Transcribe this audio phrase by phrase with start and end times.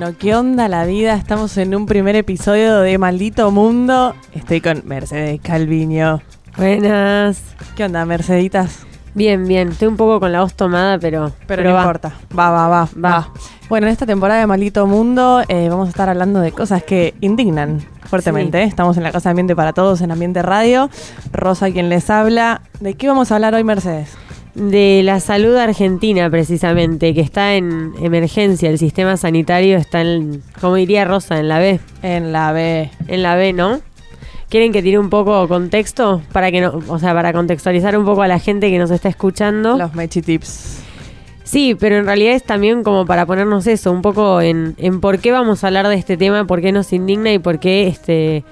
[0.00, 1.12] Bueno, ¿qué onda la vida?
[1.12, 4.14] Estamos en un primer episodio de Maldito Mundo.
[4.32, 6.22] Estoy con Mercedes Calviño.
[6.56, 7.42] Buenas.
[7.76, 8.86] ¿Qué onda, Merceditas?
[9.14, 9.68] Bien, bien.
[9.68, 11.32] Estoy un poco con la voz tomada, pero.
[11.46, 11.80] Pero, no va.
[11.80, 12.14] importa.
[12.32, 13.10] Va, va, va, Va.
[13.10, 13.32] va.
[13.68, 17.12] Bueno, en esta temporada de Maldito Mundo eh, vamos a estar hablando de cosas que
[17.20, 18.62] indignan fuertemente.
[18.62, 18.68] Sí.
[18.70, 20.88] Estamos en la Casa de Ambiente para Todos, en Ambiente Radio.
[21.30, 22.62] Rosa, quien les habla.
[22.80, 24.16] ¿De qué vamos a hablar hoy, Mercedes?
[24.54, 28.68] De la salud argentina, precisamente, que está en emergencia.
[28.68, 30.42] El sistema sanitario está en.
[30.60, 31.80] Como diría Rosa, en la B.
[32.02, 32.90] En la B.
[33.06, 33.80] En la B, ¿no?
[34.48, 36.22] ¿Quieren que tire un poco contexto?
[36.32, 36.80] Para que no.
[36.88, 39.78] O sea, para contextualizar un poco a la gente que nos está escuchando.
[39.78, 40.82] Los Mechi Tips.
[41.44, 45.18] Sí, pero en realidad es también como para ponernos eso, un poco en, en por
[45.18, 48.44] qué vamos a hablar de este tema, por qué nos indigna y por qué este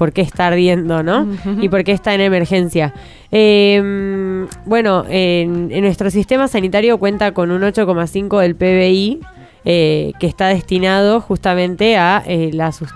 [0.00, 1.28] por qué está ardiendo, ¿no?
[1.60, 2.94] Y por qué está en emergencia.
[3.30, 9.20] Eh, bueno, en, en nuestro sistema sanitario cuenta con un 8,5 del PBI.
[9.64, 12.50] Eh, que está destinado justamente a eh,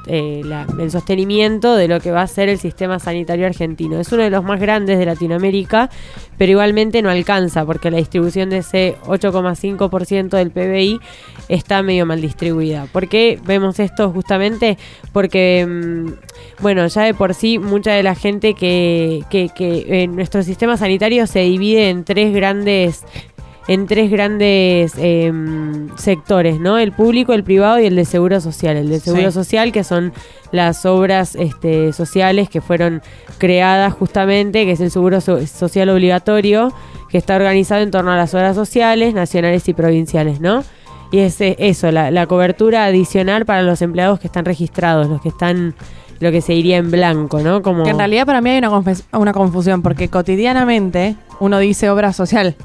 [0.06, 0.42] eh,
[0.78, 4.00] el sostenimiento de lo que va a ser el sistema sanitario argentino.
[4.00, 5.90] Es uno de los más grandes de Latinoamérica,
[6.38, 11.00] pero igualmente no alcanza porque la distribución de ese 8,5% del PBI
[11.48, 12.86] está medio mal distribuida.
[12.90, 14.78] ¿Por qué vemos esto justamente?
[15.12, 20.16] Porque, mm, bueno, ya de por sí mucha de la gente que, que, que en
[20.16, 23.04] nuestro sistema sanitario se divide en tres grandes
[23.66, 25.32] en tres grandes eh,
[25.96, 26.78] sectores, ¿no?
[26.78, 28.76] El público, el privado y el de seguro social.
[28.76, 29.34] El de seguro Sí.
[29.34, 30.12] social, que son
[30.52, 33.00] las obras este, sociales que fueron
[33.38, 36.72] creadas justamente, que es el seguro so- social obligatorio,
[37.08, 40.62] que está organizado en torno a las obras sociales, nacionales y provinciales, ¿no?
[41.10, 45.22] Y es eh, eso, la, la cobertura adicional para los empleados que están registrados, los
[45.22, 45.74] que están,
[46.20, 47.62] lo que se diría en blanco, ¿no?
[47.62, 52.12] Como Que en realidad para mí hay una, una confusión, porque cotidianamente uno dice obra
[52.12, 52.56] social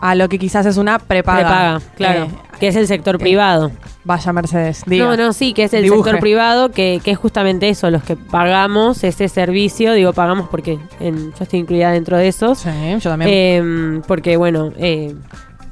[0.00, 1.38] a lo que quizás es una prepaga.
[1.78, 3.70] prepaga, claro, Eh, que es el sector eh, privado.
[4.04, 5.04] vaya Mercedes, diga.
[5.04, 6.02] No, no, sí, que es el Dibuje.
[6.04, 10.78] sector privado, que, que es justamente eso, los que pagamos ese servicio, digo pagamos porque
[11.00, 13.30] en- yo estoy incluida dentro de esos, Sí, yo también.
[13.30, 15.14] Eh, porque bueno, eh,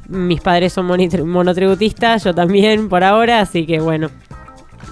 [0.09, 4.11] mis padres son monotributistas, yo también por ahora, así que bueno,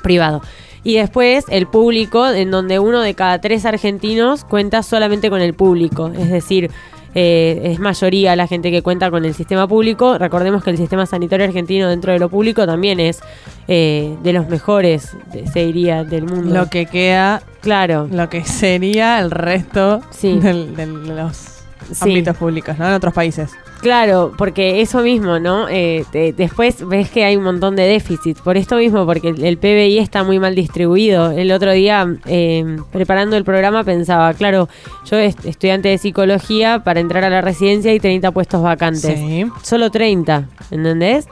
[0.03, 0.43] privado.
[0.85, 5.53] Y después el público, en donde uno de cada tres argentinos cuenta solamente con el
[5.55, 6.71] público, es decir,
[7.19, 10.19] eh, es mayoría la gente que cuenta con el sistema público.
[10.19, 13.21] Recordemos que el sistema sanitario argentino dentro de lo público también es
[13.69, 15.17] eh, de los mejores,
[15.53, 16.55] se diría, del mundo.
[16.55, 20.39] lo que queda, claro, lo que sería el resto Sí.
[20.41, 21.37] de los
[21.93, 22.03] Sí.
[22.03, 22.87] ámbitos públicos, ¿no?
[22.89, 23.51] En otros países.
[23.81, 25.69] Claro, porque eso mismo, ¿no?
[25.69, 28.39] Eh, te- después ves que hay un montón de déficit.
[28.41, 31.31] Por esto mismo, porque el, el PBI está muy mal distribuido.
[31.31, 34.69] El otro día, eh, preparando el programa, pensaba, claro,
[35.05, 39.19] yo es estudiante de psicología, para entrar a la residencia hay 30 puestos vacantes.
[39.19, 39.47] Sí.
[39.63, 41.27] Solo 30, ¿entendés?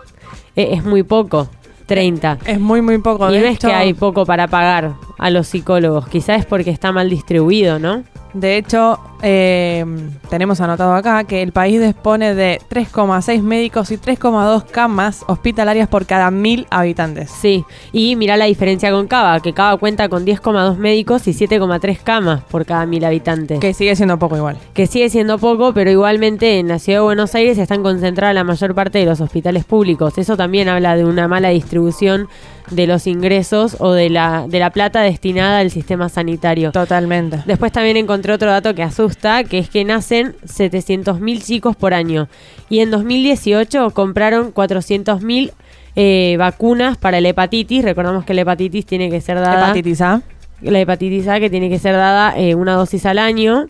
[0.55, 1.49] Eh, es muy poco,
[1.87, 2.39] 30.
[2.47, 3.29] Es muy, muy poco.
[3.31, 6.71] Y de no es que hay poco para pagar a los psicólogos, quizás es porque
[6.71, 8.05] está mal distribuido, ¿no?
[8.33, 9.87] De hecho, eh,
[10.29, 16.05] tenemos anotado acá que el país dispone de 3,6 médicos y 3,2 camas hospitalarias por
[16.05, 17.31] cada mil habitantes.
[17.31, 21.99] Sí, y mira la diferencia con Cava, que Cava cuenta con 10,2 médicos y 7,3
[22.05, 23.61] camas por cada mil habitantes.
[23.61, 24.59] Que sigue siendo poco igual.
[24.75, 28.45] Que sigue siendo poco, pero igualmente en la ciudad de Buenos Aires están concentradas la
[28.45, 30.19] mayor parte de los hospitales públicos.
[30.19, 32.29] Eso también habla de una mala distribución
[32.71, 36.73] de los ingresos o de la, de la plata destinada al sistema sanitario.
[36.73, 37.43] Totalmente.
[37.47, 42.29] Después también encontré otro dato que asusta, que es que nacen 700.000 chicos por año.
[42.69, 45.53] Y en 2018 compraron 400.000
[45.97, 47.85] eh, vacunas para la hepatitis.
[47.85, 49.65] Recordamos que la hepatitis tiene que ser dada...
[49.67, 50.23] Hepatitis A.
[50.61, 53.67] La hepatitis A que tiene que ser dada eh, una dosis al año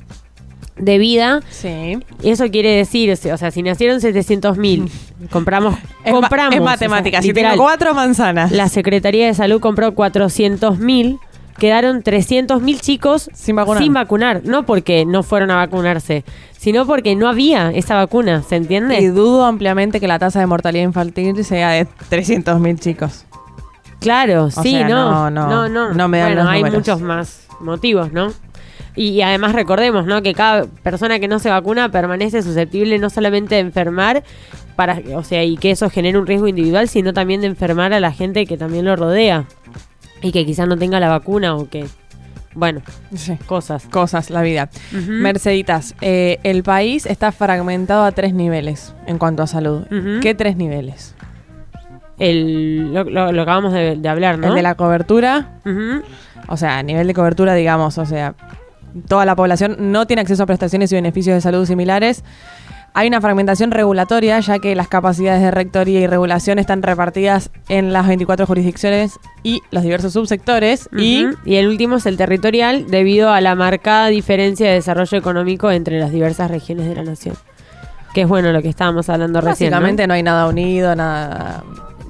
[0.77, 1.41] de vida.
[1.51, 1.99] Sí.
[2.23, 4.89] Y eso quiere decir, o sea, si nacieron 700.000,
[5.31, 5.77] compramos...
[6.05, 7.23] Es, ma- compramos es o sea, matemática.
[7.23, 8.51] si literal, tengo cuatro manzanas.
[8.53, 11.19] La Secretaría de Salud compró 400.000,
[11.59, 13.83] quedaron 300.000 chicos Sin vacunar.
[13.83, 14.43] sin vacunar.
[14.45, 16.25] No porque no fueron a vacunarse,
[16.59, 18.99] sino porque no había esa vacuna, ¿se entiende?
[19.01, 23.25] Y dudo ampliamente que la tasa de mortalidad infantil sea de 300.000 chicos.
[24.01, 26.79] Claro, sí, sea, no, no, no, no, no, no me dan bueno, los hay números.
[26.81, 28.33] muchos más motivos, ¿no?
[28.97, 30.23] Y, y además recordemos, ¿no?
[30.23, 34.23] Que cada persona que no se vacuna permanece susceptible no solamente de enfermar,
[34.77, 38.01] para, o sea, y que eso genera un riesgo individual, sino también de enfermar a
[38.01, 39.47] la gente que también lo rodea
[40.25, 41.87] y que quizás no tenga la vacuna o que,
[42.55, 42.81] bueno,
[43.15, 43.37] Sí.
[43.47, 43.87] cosas.
[43.87, 44.71] Cosas, la vida.
[44.93, 45.13] Ujú.
[45.13, 49.87] Merceditas, eh, el país está fragmentado a tres niveles en cuanto a salud.
[50.23, 51.15] ¿Qué tres niveles?
[52.19, 54.49] El, lo, lo- lo acabamos de, de hablar, ¿no?
[54.49, 55.59] El de la cobertura,
[56.49, 58.35] o sea, a nivel de cobertura, digamos, o sea,
[59.09, 62.23] toda la población no tiene acceso a prestaciones y beneficios de salud similares
[62.97, 67.93] Hay una fragmentación regulatoria, ya que las capacidades de rectoría y regulación están repartidas en
[67.93, 70.89] las 24 jurisdicciones y los diversos subsectores.
[70.97, 75.73] Y y el último es el territorial, debido a la marcada diferencia de desarrollo económico
[75.73, 77.35] entre las diversas regiones de la nación.
[78.15, 79.73] Que es bueno lo que estábamos hablando recién.
[79.73, 80.15] básicamente ¿no?
[80.15, 81.65] hay nada unido, nada...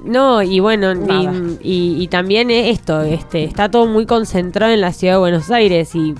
[0.05, 4.93] No, y bueno, y, y- y también esto, este, está todo muy concentrado en la
[4.93, 6.15] ciudad de Buenos Aires y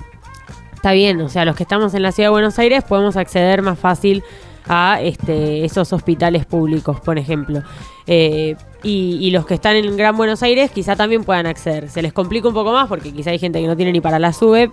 [0.73, 3.61] está bien, o sea, los que estamos en la ciudad de Buenos Aires podemos acceder
[3.61, 4.23] más fácil
[4.67, 7.61] a este, esos hospitales públicos, por ejemplo.
[8.07, 11.89] Eh, y, y los que están en Gran Buenos Aires quizá también puedan acceder.
[11.89, 14.19] Se les complica un poco más porque quizá hay gente que no tiene ni para
[14.19, 14.71] la sube,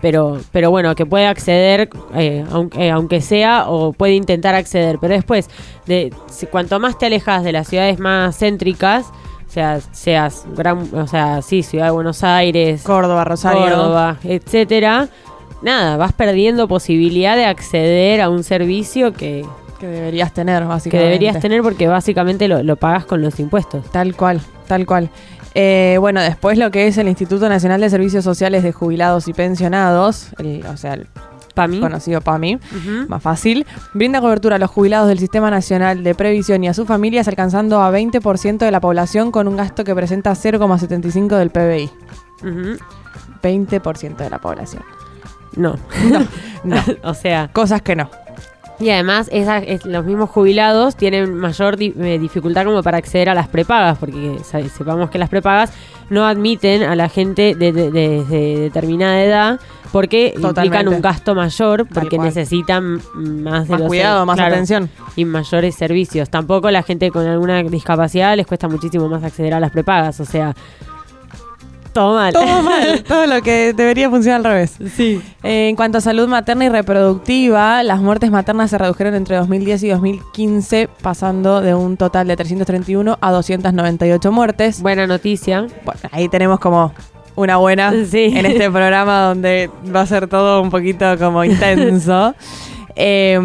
[0.00, 4.98] pero, pero bueno, que puede acceder, eh, aunque, eh, aunque sea, o puede intentar acceder.
[5.00, 5.48] Pero después,
[5.86, 9.06] de si- cuanto más te alejas de las ciudades más céntricas,
[9.48, 13.62] sea, seas gran, o sea, sí, Ciudad de Buenos Aires, Córdoba, Rosario.
[13.62, 15.08] Córdoba, etcétera,
[15.62, 19.44] nada, vas perdiendo posibilidad de acceder a un servicio que,
[19.80, 21.04] Que deberías tener, que básicamente.
[21.06, 23.90] deberías tener porque básicamente lo, lo pagas con los impuestos.
[23.90, 25.10] Tal cual, tal cual.
[25.54, 29.32] Eh, bueno, después lo que es el Instituto Nacional de Servicios Sociales de Jubilados y
[29.32, 31.06] Pensionados, el- o sea, el
[31.54, 31.80] Para mí.
[31.80, 33.08] conocido PAMI, Ujú.
[33.08, 36.86] más fácil, brinda cobertura a los jubilados del Sistema Nacional de Previsión y a sus
[36.86, 41.90] familias alcanzando a 20% de la población con un gasto que presenta 0,75 del PBI.
[42.42, 42.78] Ujú.
[43.42, 44.82] 20% de la población.
[45.56, 45.76] No.
[46.64, 48.10] No, o sea, cosas que no.
[48.80, 53.28] Y además esa- es- los mismos jubilados tienen mayor di- eh, dificultad como para acceder
[53.28, 55.72] a las prepagas, porque sepamos que las prepagas
[56.10, 59.60] no admiten a la gente de, de- de- de determinada edad
[59.90, 60.66] porque Totalmente.
[60.66, 64.90] implican un gasto mayor, porque necesitan más de Más los- cuidado, más claro, atención.
[65.16, 66.28] y mayores servicios.
[66.30, 70.24] Tampoco la gente con alguna discapacidad les cuesta muchísimo más acceder a las prepagas, o
[70.26, 70.54] sea,
[71.98, 72.32] todo mal.
[72.32, 74.76] Todo mal, todo lo que debería funcionar al revés.
[74.94, 75.20] Sí.
[75.42, 79.82] Eh, en cuanto a salud materna y reproductiva, las muertes maternas se redujeron entre 2010
[79.82, 84.80] y 2015, pasando de un total de 331 a 298 muertes.
[84.80, 85.66] Buena noticia.
[85.84, 86.92] Bueno, ahí tenemos como
[87.34, 88.32] una buena Sí.
[88.34, 92.34] en este programa donde va a ser todo un poquito como intenso.
[93.00, 93.38] Eh,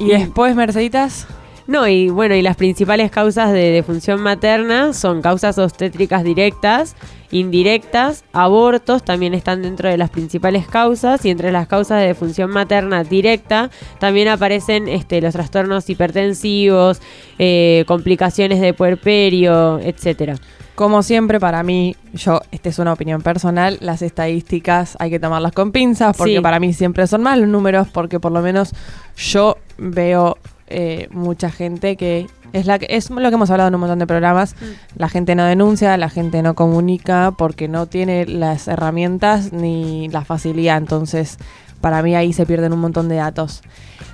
[0.00, 1.28] y después, Merceditas,
[1.68, 6.96] No, y bueno, y las principales causas de defunción materna son causas obstétricas directas,
[7.32, 12.50] indirectas, abortos también están dentro de las principales causas y entre las causas de defunción
[12.50, 17.00] materna directa también aparecen este, los trastornos hipertensivos,
[17.38, 20.36] eh, complicaciones de puerperio, etcétera.
[20.74, 25.52] como siempre, para mí, yo, esta es una opinión personal, las estadísticas hay que tomarlas
[25.52, 26.40] con pinzas, porque Sí.
[26.40, 28.72] para mí siempre son más los números, porque por lo menos
[29.16, 30.38] yo veo
[30.68, 33.98] eh, mucha gente que es la que es lo que hemos hablado en un montón
[33.98, 34.54] de programas.
[34.96, 40.24] La gente no denuncia, la gente no comunica porque no tiene las herramientas ni la
[40.24, 40.78] facilidad.
[40.78, 41.38] Entonces,
[41.80, 43.62] para mí ahí se pierden un montón de datos.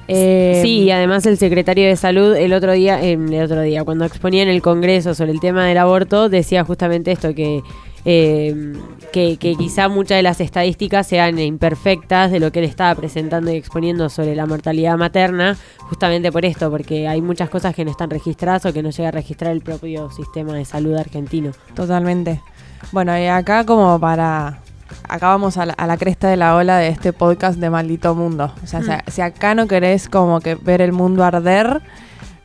[0.08, 3.85] Eh, Sí, y además el secretario de salud el otro día, eh, el otro día,
[3.85, 7.62] cuando exponía en el Congreso sobre el tema del aborto, decía justamente esto, que,
[8.11, 8.73] eh,
[9.13, 13.53] que, que quizá muchas de las estadísticas sean imperfectas de lo que él estaba presentando
[13.53, 17.91] y exponiendo sobre la mortalidad materna, justamente por esto, porque hay muchas cosas que no
[17.91, 21.53] están registradas o que no llega a registrar el propio sistema de salud argentino.
[21.75, 22.41] Totalmente.
[22.93, 24.61] Bueno, y acá como para...
[25.07, 28.15] Acá vamos a la, a la cresta de la ola de este podcast de Maldito
[28.15, 28.55] Mundo.
[28.65, 31.83] O sea, si- si acá no querés como que ver el mundo arder,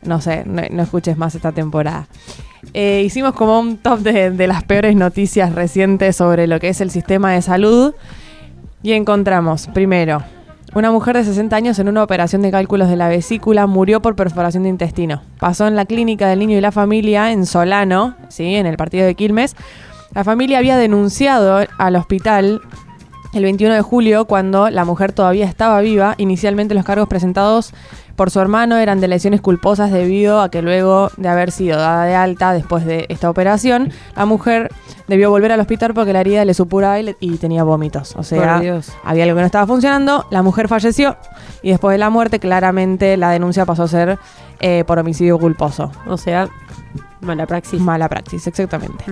[0.04, 2.06] no sé, no, escuches más esta temporada.
[2.72, 6.80] Eh, hicimos como un top de, de las peores noticias recientes sobre lo que es
[6.80, 7.94] el sistema de salud
[8.82, 10.22] y encontramos, primero,
[10.74, 14.16] una mujer de 60 años en una operación de cálculos de la vesícula murió por
[14.16, 15.22] perforación de intestino.
[15.38, 18.56] Pasó en la clínica del niño y la familia en Solano, ¿sí?
[18.56, 19.54] en el partido de Quilmes.
[20.14, 22.60] La familia había denunciado al hospital
[23.32, 26.16] el 21 de julio cuando la mujer todavía estaba viva.
[26.18, 27.72] Inicialmente los cargos presentados
[28.16, 32.04] por su hermano eran de lesiones culposas debido a que luego de haber sido dada
[32.04, 34.70] de alta después de esta operación, la mujer
[35.08, 38.14] debió volver al hospital porque la herida le supuraba y, le- y tenía vómitos.
[38.16, 38.56] O sea,
[39.04, 41.16] había algo que no estaba funcionando, la mujer falleció
[41.62, 44.18] y después de la muerte claramente la denuncia pasó a ser
[44.60, 45.90] eh, por homicidio culposo.
[46.06, 46.48] O sea,
[47.24, 47.80] mala praxis.
[47.80, 49.04] Mala praxis, exactamente.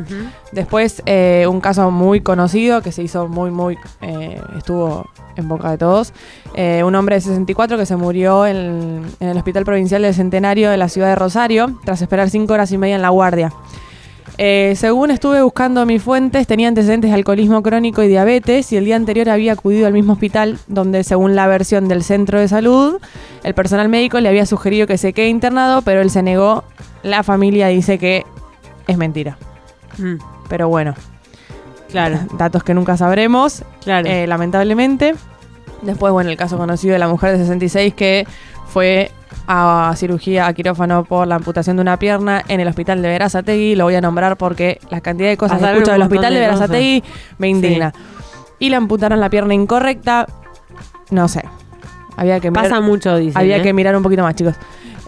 [0.53, 3.79] Después, eh, un caso muy conocido que se hizo muy, muy.
[4.01, 6.13] eh, estuvo en boca de todos.
[6.55, 10.71] Eh, un hombre de 64 que se murió en, en el Hospital Provincial del Centenario
[10.71, 13.53] de la ciudad de Rosario tras esperar cinco horas y media en la guardia.
[14.75, 18.97] Según estuve buscando mis fuentes, tenía antecedentes de alcoholismo crónico y diabetes y el día
[18.97, 22.99] anterior había acudido al mismo hospital donde, según la versión del centro de salud,
[23.45, 26.65] el personal médico le había sugerido que se quede internado, pero él se negó.
[27.03, 28.25] La familia dice que
[28.87, 29.37] es mentira.
[29.99, 30.15] Mm,
[30.49, 30.95] Pero bueno,
[31.91, 34.09] claro, datos que nunca sabremos, claro.
[34.09, 35.15] eh, lamentablemente.
[35.83, 38.27] Después, bueno, el caso conocido de la mujer de 66 que
[38.69, 39.11] fue
[39.49, 43.75] a cirugía, a quirófano por la amputación de una pierna en el hospital de Verazategui.
[43.75, 46.47] Lo voy a nombrar porque la cantidad de cosas que escucho del hospital de de.
[46.47, 47.03] Verazategui
[47.39, 47.93] me indigna.
[48.61, 50.27] Y le amputaron la pierna incorrecta.
[51.11, 51.43] No sé.
[52.17, 53.37] Había que mirar, Pasa mucho, dice.
[53.37, 54.55] había que mirar un poquito más, chicos.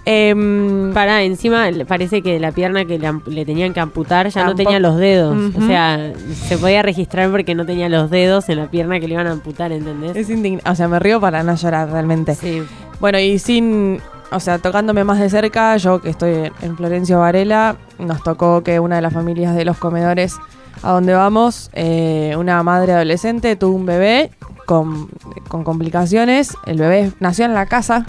[0.07, 4.45] Em, Para, encima le- parece que la pierna que le, le tenían que amputar ya
[4.45, 5.55] no tenía los dedos.
[5.57, 6.13] O sea,
[6.47, 9.33] se podía registrar porque no tenía los dedos en la pierna que le iban a
[9.33, 10.15] amputar, ¿entendés?
[10.17, 10.61] es indigna.
[10.71, 12.35] O sea, me río para no llorar realmente.
[12.35, 12.63] Sí.
[13.01, 17.77] Bueno, y sin, o sea, tocándome más de cerca, yo que estoy en Florencio Varela,
[17.99, 20.37] nos tocó que una de las familias de los comedores
[20.83, 24.31] a donde vamos, eh, una madre adolescente tuvo un bebé
[24.67, 25.09] con,
[25.49, 26.55] con complicaciones.
[26.67, 28.05] El bebé nació en la casa.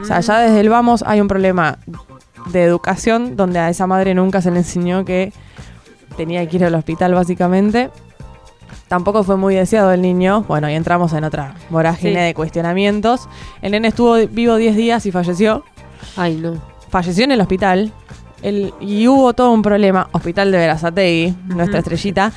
[0.00, 1.78] O sea, ya desde el vamos hay un problema
[2.52, 5.32] de educación donde a esa madre nunca se le enseñó que
[6.16, 7.90] tenía que ir al hospital básicamente.
[8.88, 10.42] Tampoco fue muy deseado el niño.
[10.48, 12.18] Bueno, y entramos en otra vorágine Sí.
[12.26, 13.28] de cuestionamientos.
[13.62, 15.64] El nene estuvo vivo 10 días y falleció.
[16.16, 16.54] Ay, no.
[16.88, 17.92] Falleció en el hospital.
[18.42, 20.08] El- y hubo todo un problema.
[20.12, 22.32] Hospital de Verazategui, nuestra estrellita.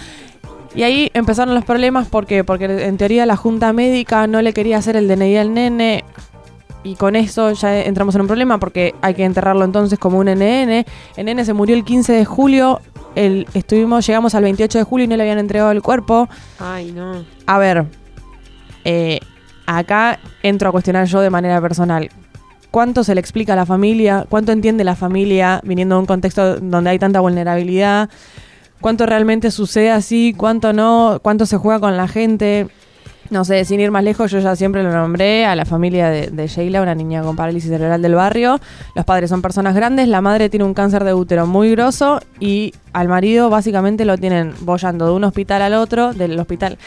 [0.75, 4.77] Y ahí empezaron los problemas porque, porque en teoría la junta médica no le quería
[4.77, 6.03] hacer el DNI al nene.
[6.83, 10.27] Y con eso ya entramos en un problema porque hay que enterrarlo entonces como un
[10.27, 10.85] NN.
[11.17, 12.81] Nene se murió el 15 de julio.
[13.15, 16.27] El, estuvimos, llegamos al 28 de julio y no le habían entregado el cuerpo.
[16.59, 17.23] Ay, no.
[17.45, 17.85] A ver,
[18.83, 19.19] eh,
[19.65, 22.09] acá entro a cuestionar yo de manera personal.
[22.69, 24.25] ¿Cuánto se le explica a la familia?
[24.27, 28.09] ¿Cuánto entiende la familia viniendo de un contexto donde hay tanta vulnerabilidad?
[28.81, 30.33] ¿Cuánto realmente sucede así?
[30.35, 31.19] ¿Cuánto no?
[31.21, 32.67] ¿Cuánto se juega con la gente?
[33.29, 36.47] No sé, sin ir más lejos, yo ya siempre lo nombré a la familia de,
[36.47, 38.59] Sheila, una niña con parálisis cerebral del barrio.
[38.95, 42.73] Los padres son personas grandes, la madre tiene un cáncer de útero muy grosso y
[42.91, 46.77] al marido básicamente lo tienen bollando de un hospital al otro, del hospital...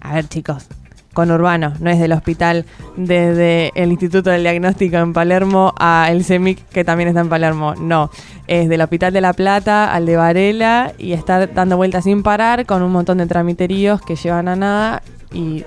[0.00, 0.68] A ver chicos,
[1.14, 2.66] con Urbano, no es del hospital
[2.96, 7.74] desde el Instituto del Diagnóstico en Palermo a el CEMIC que también está en Palermo,
[7.76, 8.10] no,
[8.46, 12.66] es del Hospital de La Plata al de Varela y está dando vueltas sin parar
[12.66, 15.02] con un montón de tramiteríos que llevan a nada
[15.32, 15.64] y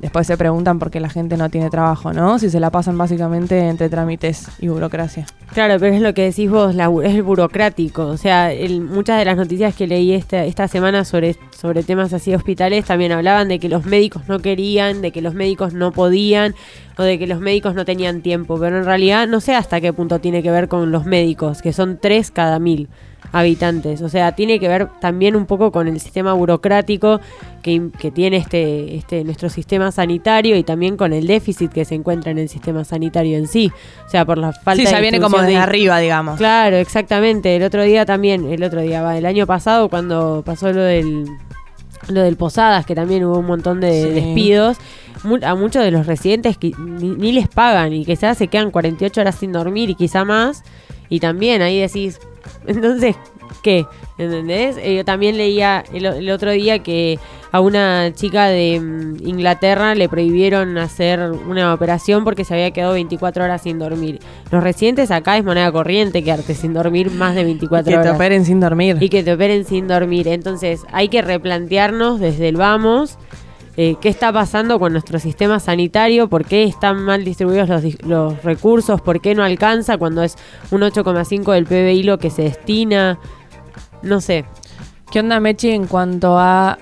[0.00, 2.38] después se preguntan por qué la gente no tiene trabajo, ¿no?
[2.38, 5.26] Si se la pasan básicamente entre trámites y burocracia.
[5.52, 8.06] Claro, pero es lo que decís vos, la es el burocrático.
[8.06, 12.34] O sea, muchas de las noticias que leí esta, esta semana sobre, sobre temas así
[12.34, 16.54] hospitales también hablaban de que los médicos no querían, de que los médicos no podían
[16.98, 18.58] o de que los médicos no tenían tiempo.
[18.58, 21.72] Pero en realidad no sé hasta qué punto tiene que ver con los médicos, que
[21.72, 22.88] son tres cada mil
[23.32, 24.02] habitantes.
[24.02, 27.20] O sea, tiene que ver también un poco con el sistema burocrático
[27.62, 31.94] que, que tiene este, este nuestro sistema sanitario y también con el déficit que se
[31.94, 33.70] encuentra en el sistema sanitario en sí.
[34.06, 36.38] O sea, por la falta sí, de ya viene como desde de- arriba, digamos.
[36.38, 37.56] Claro, exactamente.
[37.56, 41.26] El otro día también, el otro día, va, el año pasado cuando pasó lo del
[42.08, 44.08] lo del Posadas, que también hubo un montón de Sí.
[44.10, 44.76] despidos,
[45.42, 49.20] a muchos de los residentes que ni, ni les pagan y quizás se quedan 48
[49.22, 50.62] horas sin dormir y quizá más.
[51.08, 52.20] Y también ahí decís,
[52.66, 53.16] entonces,
[53.62, 53.86] ¿qué?
[54.18, 54.76] ¿Entendés?
[54.78, 57.18] Eh, yo también leía el, el otro día que
[57.52, 62.94] a una chica de mm, Inglaterra le prohibieron hacer una operación porque se había quedado
[62.94, 64.20] 24 horas sin dormir.
[64.50, 68.14] Los residentes acá es moneda corriente quedarte sin dormir más de 24 que te horas.
[68.14, 68.96] operen sin dormir.
[69.00, 70.28] Y que te operen sin dormir.
[70.28, 73.18] Entonces hay que replantearnos desde el vamos
[73.76, 77.68] eh, qué está pasando con nuestro sistema sanitario, por qué están mal distribuidos
[78.02, 80.36] los, recursos, por qué no alcanza cuando es
[80.70, 83.18] un 8,5 del PBI lo que se destina.
[84.02, 84.44] No sé.
[85.10, 86.78] ¿Qué onda, Mechi, en cuanto a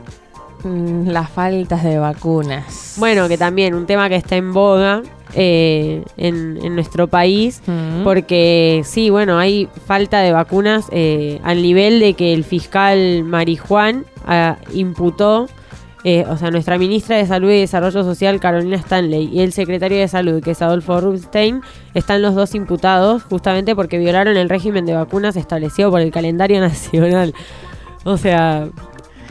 [0.63, 2.95] mm, las faltas de vacunas?
[2.99, 5.03] Bueno, que también un tema que está en boga
[5.37, 7.61] eh, en, en nuestro país.
[7.67, 8.05] Mm.
[8.05, 14.05] Porque sí, bueno, hay falta de vacunas eh, al nivel de que el fiscal Marijuán
[14.27, 15.49] ah, imputó,
[16.05, 19.99] eh, o sea, nuestra ministra de Salud y Desarrollo Social, Carolina Stanley, y el secretario
[19.99, 21.63] de Salud, que es Adolfo Rubinstein,
[21.95, 26.61] están los dos imputados justamente porque violaron el régimen de vacunas establecido por el calendario
[26.61, 27.35] nacional.
[28.05, 28.69] O sea,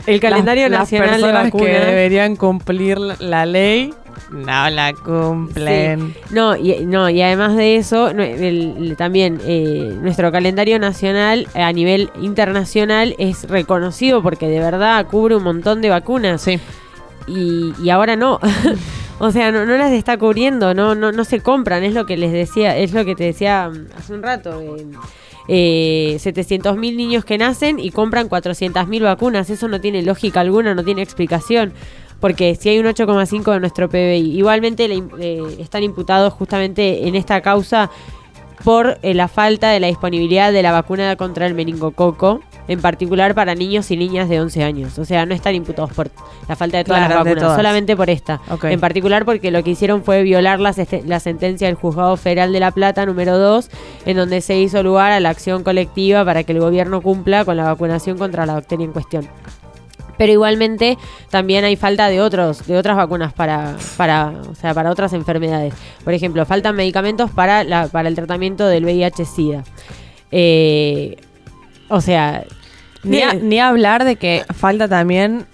[0.06, 1.66] el calendario Las- nacional las de personas vacunas...
[1.66, 3.92] que deberían cumplir la ley
[4.30, 6.14] no la cumplen.
[6.30, 11.72] No, y, no, y además de eso, el- el- también eh, nuestro calendario nacional a
[11.72, 16.42] nivel internacional es reconocido porque de verdad cubre un montón de vacunas.
[16.42, 16.58] Sí.
[17.26, 18.38] Y, y ahora no.
[19.18, 22.16] o sea, no, no las está cubriendo, no, no, no se compran, es lo que
[22.16, 24.60] les decía, es lo que te decía mm, hace un rato.
[24.60, 24.86] Eh,
[25.48, 29.50] eh, 700.000 niños que nacen y compran 400.000 vacunas.
[29.50, 31.72] Eso no tiene lógica alguna, no tiene explicación.
[32.20, 34.86] Porque si hay un 8,5 de nuestro PBI, igualmente
[35.18, 37.90] eh, están imputados justamente en esta causa
[38.64, 43.34] por eh, la falta de la disponibilidad de la vacuna contra el meningococo, en particular
[43.34, 44.98] para niños y niñas de 11 años.
[44.98, 46.10] O sea, no están imputados por
[46.48, 47.56] la falta de todas Claro, las vacunas, todas.
[47.56, 48.40] solamente por esta.
[48.62, 52.60] En particular porque lo que hicieron fue violar la, la sentencia del Juzgado Federal de
[52.60, 53.68] La Plata número 2,
[54.06, 57.58] en donde se hizo lugar a la acción colectiva para que el gobierno cumpla con
[57.58, 59.28] la vacunación contra la bacteria en cuestión.
[60.18, 60.96] Pero igualmente
[61.30, 65.74] también hay falta de otros, de otras vacunas para, para, o sea, para otras enfermedades.
[66.04, 69.64] Por ejemplo, faltan medicamentos para la, para el tratamiento del VIH-Sida.
[70.30, 71.16] Eh,
[71.88, 72.44] o sea,
[73.02, 75.46] Ni, a- ni hablar de que falta también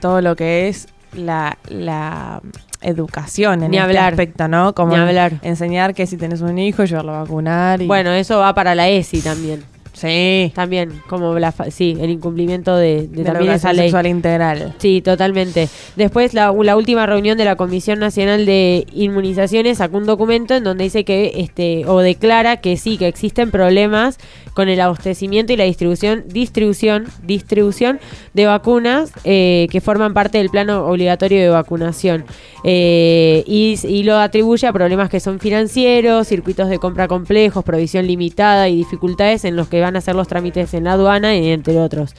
[0.00, 2.40] todo lo que es la, la
[2.82, 4.12] educación en Ni este hablar.
[4.12, 4.74] aspecto, ¿no?
[4.74, 5.32] Como Ni hablar.
[5.42, 7.82] enseñar que si tenés un hijo, llevarlo a vacunar.
[7.82, 7.86] Y...
[7.86, 9.64] bueno, eso va para la ESI también.
[9.96, 10.52] Sí.
[10.54, 13.86] También, como la, fa- sí, el incumplimiento de, de De la también esa ley.
[13.86, 14.74] sexual integral.
[14.78, 15.68] Sí, totalmente.
[15.96, 20.64] Después, la, la última reunión de la Comisión Nacional de Inmunizaciones sacó un documento en
[20.64, 24.18] donde dice que, este, o declara que sí, que existen problemas
[24.54, 27.98] con el abastecimiento y la distribución, distribución, distribución
[28.32, 32.24] de vacunas eh, que forman parte del plano obligatorio de vacunación.
[32.64, 38.06] Eh, y, y lo atribuye a problemas que son financieros, circuitos de compra complejos, provisión
[38.06, 41.78] limitada y dificultades en los que van a hacer los trámites en la aduana, entre
[41.78, 42.14] otros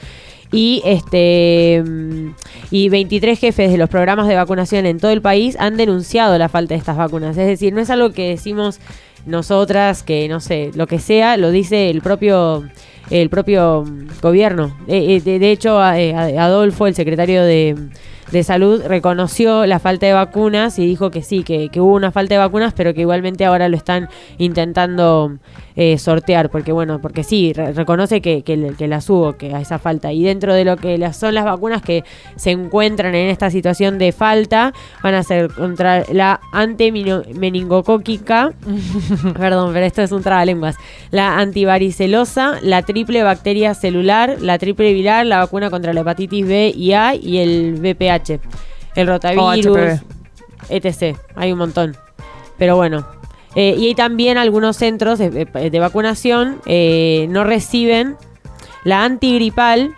[0.50, 2.30] y este mm,
[2.70, 6.48] y 23 jefes de los programas de vacunación en todo el país han denunciado la
[6.48, 7.36] falta de estas vacunas.
[7.36, 8.80] Es decir, no es algo que decimos
[9.26, 12.64] nosotras, que no sé, lo que sea, lo dice el propio
[13.10, 14.76] el propio mm, gobierno.
[14.86, 17.74] Eh, eh, de, hecho, eh, Adolfo, el secretario de,
[18.30, 22.12] de Salud, reconoció la falta de vacunas y dijo que sí, que, que hubo una
[22.12, 25.38] falta de vacunas, pero que igualmente ahora lo están intentando
[25.76, 29.60] eh, sortear, porque bueno, porque sí, re- reconoce que, que, que las hubo, que a
[29.60, 30.12] esa falta.
[30.12, 32.04] Y dentro de lo que las, son las vacunas que
[32.36, 38.52] se encuentran en esta situación de falta, van a ser contra la antimeningocóquica,
[39.38, 40.76] perdón, pero esto es un trabalenguas,
[41.10, 46.72] la antivaricelosa, la triple bacteria celular, la triple viral, la vacuna contra la hepatitis B
[46.76, 47.78] y A y el
[48.94, 50.00] El rotavirus, HPV.
[50.70, 51.16] etc.
[51.36, 51.96] Hay un montón.
[52.56, 53.06] Pero bueno.
[53.54, 58.16] Eh, y hay también algunos centros de, vacunación eh, no reciben
[58.84, 59.94] la antigripal.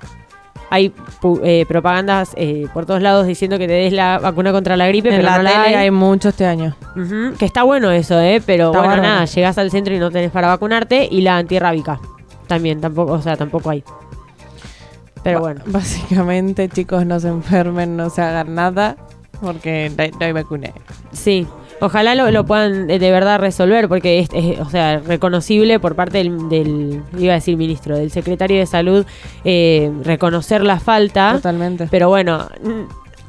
[0.73, 0.95] Hay
[1.43, 5.09] eh, propagandas eh, por todos lados diciendo que te des la vacuna contra la gripe,
[5.09, 5.75] En pero la no la tele hay.
[5.75, 6.77] hay mucho este año.
[7.39, 8.41] Que está bueno eso, ¿eh?
[8.47, 9.03] Pero Está bueno, bárbaro.
[9.03, 11.09] nada, llegás al centro y no tenés para vacunarte.
[11.11, 11.99] Y la antirrábica
[12.47, 13.83] también, tampoco, o sea, tampoco hay.
[15.23, 15.61] Pero Ba- bueno.
[15.67, 18.97] Básicamente, chicos, no se enfermen, no se hagan nada,
[19.41, 20.71] porque no hay, no hay vacuna.
[21.13, 21.47] Sí,
[21.81, 25.95] ojalá lo, lo puedan eh, de verdad resolver, porque es, es, o sea, reconocible por
[25.95, 29.05] parte del, del- iba a decir ministro, del secretario de salud,
[29.45, 31.33] eh, reconocer la falta.
[31.35, 31.89] Totalmente.
[31.91, 32.49] Pero bueno,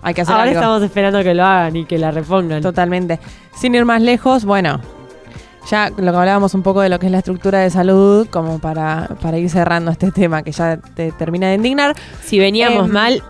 [0.02, 0.56] hay que hacer ahora algo.
[0.60, 2.62] estamos esperando que lo hagan y que la repongan.
[2.62, 3.20] Totalmente.
[3.56, 4.80] Sin ir más lejos, bueno,
[5.69, 8.60] ya lo que hablábamos un pogo de lo que es la estructura de salud, como
[8.60, 11.95] para, para ir cerrando este tema que ya te termina de indignar.
[12.24, 13.24] Si veníamos Em, mal,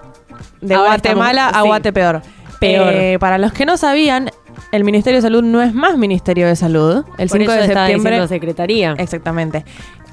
[0.62, 1.68] De Guatemala estamos- a sí.
[1.68, 2.22] Guatepeor.
[2.60, 2.94] Peor.
[2.94, 4.30] Eh, para los que no sabían,
[4.72, 7.04] el Ministerio de Salud no es más Ministerio de Salud.
[7.18, 8.28] El por 5 eso de septiembre.
[8.28, 8.94] secretaría.
[8.98, 9.66] Exactamente.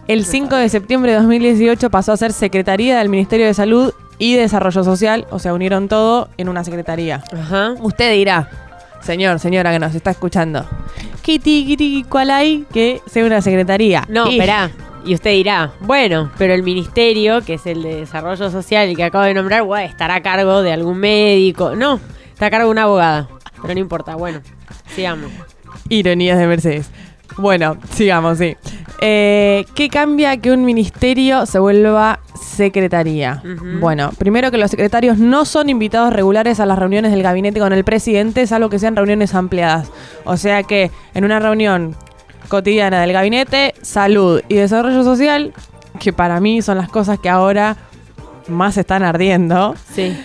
[0.07, 4.35] El 5 de septiembre de 2018 pasó a ser Secretaría del Ministerio de Salud y
[4.35, 7.23] Desarrollo Social, o sea, unieron todo en una secretaría.
[7.39, 7.75] Ajá.
[7.81, 8.49] Usted dirá,
[9.03, 10.67] señor, señora que nos está escuchando,
[11.23, 14.05] Kitty, Kitty, ¿cuál hay que sea una secretaría?
[14.09, 14.71] No, esperá.
[15.05, 19.05] Y usted dirá, bueno, pero el ministerio, que es el de Desarrollo Social y que
[19.05, 21.75] acabo de nombrar, bueno, estará a cargo de algún médico.
[21.77, 22.01] No,
[22.33, 23.29] está a cargo de una abogada.
[23.63, 24.41] Pero no importa, bueno,
[24.95, 25.31] sigamos.
[25.89, 26.91] Ironías de Mercedes.
[27.37, 28.57] Bueno, sigamos, sí.
[29.01, 33.43] Eh, ¿Qué cambia que un ministerio se vuelva secretaría?
[33.81, 37.73] Bueno, primero que los secretarios no son invitados regulares a las reuniones del gabinete con
[37.73, 39.91] el presidente, salvo que sean reuniones ampliadas.
[40.25, 41.95] O sea que en una reunión
[42.49, 45.53] cotidiana del gabinete, salud y desarrollo social,
[46.01, 47.77] que para mí son las cosas que ahora
[48.49, 50.17] más están ardiendo, Sí.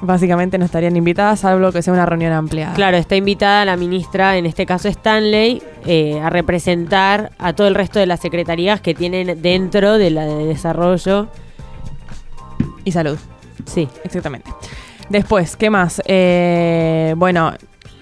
[0.00, 2.74] Básicamente no estarían invitadas, salvo que sea una reunión ampliada.
[2.74, 7.74] Claro, está invitada la ministra, en este caso Stanley, eh, a representar a todo el
[7.74, 11.28] resto de las secretarías que tienen dentro de la de desarrollo.
[12.84, 13.18] Y salud.
[13.66, 13.88] Sí.
[14.04, 14.50] Exactamente.
[15.08, 16.02] Después, ¿qué más?
[16.06, 17.52] Eh, bueno,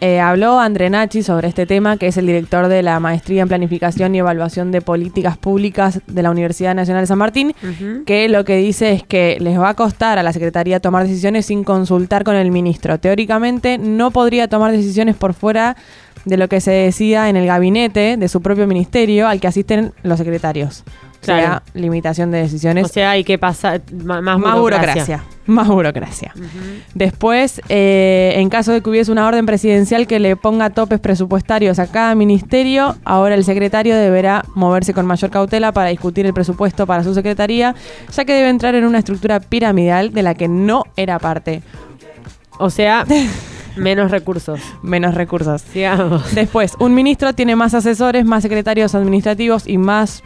[0.00, 3.48] eh, habló André Nachi sobre este tema, que es el director de la Maestría en
[3.48, 7.54] Planificación y Evaluación de Políticas Públicas de la Universidad Nacional de San Martín,
[8.04, 11.46] que lo que dice es que les va a costar a la Secretaría tomar decisiones
[11.46, 13.00] sin consultar con el ministro.
[13.00, 15.76] Teóricamente no podría tomar decisiones por fuera
[16.26, 19.92] de lo que se decida en el gabinete de su propio ministerio al que asisten
[20.02, 20.85] los secretarios.
[21.27, 21.62] O sea Claro.
[21.75, 22.85] limitación de decisiones.
[22.87, 25.25] O sea, hay que pasar más burocracia.
[25.47, 26.33] Más burocracia.
[26.95, 31.79] Después, eh, en caso de que hubiese una orden presidencial que le ponga topes presupuestarios
[31.79, 36.87] a cada ministerio, ahora el secretario deberá moverse con mayor cautela para discutir el presupuesto
[36.87, 37.75] para su secretaría,
[38.12, 41.62] ya que debe entrar en una estructura piramidal de la que no era parte.
[42.59, 43.05] O sea,
[43.77, 44.61] menos recursos.
[44.83, 45.62] Menos recursos.
[45.62, 46.35] Sigamos.
[46.35, 50.23] Después, un ministro tiene más asesores, más secretarios administrativos y más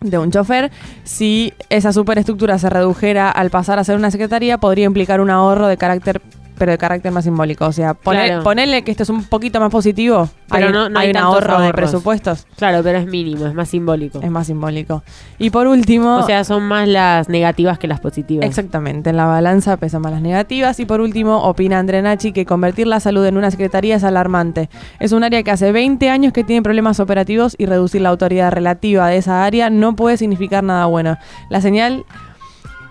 [0.00, 0.70] de un chofer.
[1.04, 5.66] Si esa superestructura se redujera al pasar a ser una secretaría, podría implicar un ahorro
[5.66, 6.20] de carácter
[6.56, 7.66] pero de carácter más simbólico.
[7.66, 8.42] O sea, Claro.
[8.42, 11.14] ponerle que esto es un poquito más positivo, Pero hay, no- no hay hay un
[11.14, 11.72] tantos ahorro de ahorros.
[11.90, 14.20] presupuestos, Claro, pero es mínimo, es más simbólico.
[14.22, 15.02] es más simbólico.
[15.38, 18.46] Y por último, O sea, son más las negativas que las positivas.
[18.46, 20.78] Exactamente, en la balanza pesan más las negativas.
[20.80, 24.68] Y por último, opina Andrea Nachi que convertir la salud en una secretaría es alarmante.
[25.00, 28.52] Es un área que hace 20 años que tiene problemas operativos y reducir la autoridad
[28.52, 31.16] relativa de esa área no puede significar nada bueno.
[31.50, 32.04] La señal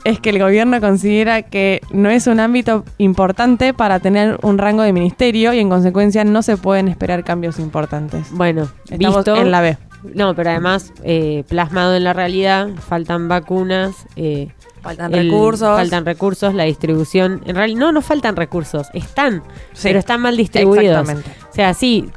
[0.04, 4.82] es que el gobierno considera que no es un ámbito importante para tener un rango
[4.84, 8.28] de ministerio y en consecuencia no se pueden esperar cambios importantes.
[8.32, 9.36] Bueno, Estamos visto.
[9.36, 9.78] en la B.
[10.14, 13.96] No, pero además, eh, plasmado en la realidad, faltan vacunas.
[14.18, 14.50] eh,
[14.84, 15.78] Faltan el- recursos.
[15.78, 17.42] Faltan recursos, la distribución.
[17.46, 19.42] En realidad, no, no faltan recursos, están,
[19.72, 19.80] Sí.
[19.84, 21.00] pero están mal distribuidos.
[21.00, 21.32] Exactamente.
[21.50, 22.10] O sea, sí,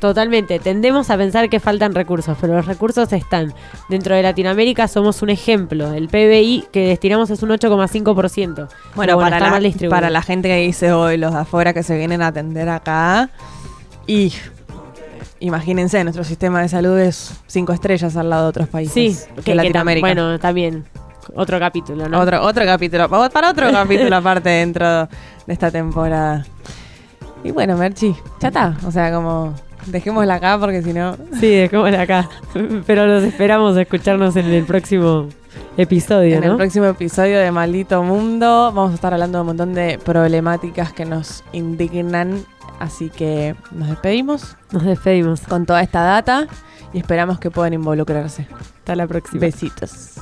[0.00, 0.58] totalmente.
[0.60, 3.52] Tendemos a pensar que faltan recursos, pero los recursos están.
[3.88, 5.92] Dentro de Latinoamérica somos un ejemplo.
[5.92, 8.68] El PBI que destinamos es un 8,5%.
[8.94, 9.90] Bueno, para, está la, mal distribuido.
[9.90, 13.30] para la gente que dice hoy, los de afuera que se vienen a atender acá.
[14.06, 14.32] Y
[15.40, 18.92] imagínense, nuestro sistema de salud es cinco estrellas al lado de otros países.
[18.94, 20.06] Sí, que, que- que tam- Latinoamérica.
[20.06, 20.84] bueno, también.
[21.34, 22.20] Otro capítulo, ¿no?
[22.20, 23.08] otro, otro capítulo.
[23.08, 25.06] Vamos para otro capítulo aparte dentro
[25.46, 26.44] de esta temporada.
[27.44, 28.76] Y bueno, Merchi, ya está.
[28.86, 29.54] O sea, como
[29.86, 31.16] dejémosla acá porque si no.
[31.40, 32.28] Sí, dejémosla acá.
[32.86, 35.28] Pero los esperamos a escucharnos en el próximo
[35.76, 39.74] episodio, En el próximo episodio de Maldito Mundo vamos a estar hablando de un montón
[39.74, 42.44] de problemáticas que nos indignan.
[42.78, 45.40] Así que nos despedimos Nos despedimos.
[45.42, 46.48] con toda esta data
[46.92, 48.46] y esperamos que puedan involucrarse.
[48.78, 49.40] Hasta la próxima.
[49.40, 50.14] Besitos.